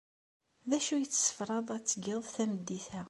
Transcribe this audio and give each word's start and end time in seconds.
D 0.69 0.71
acu 0.77 0.91
ay 0.95 1.05
tessefraḍ 1.07 1.67
ad 1.75 1.83
t-tgeḍ 1.83 2.21
tameddit-a? 2.35 2.99